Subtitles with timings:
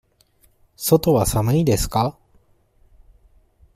[0.77, 2.17] 外は寒いですか。